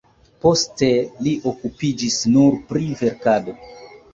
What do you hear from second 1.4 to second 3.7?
okupiĝis nur pri verkado.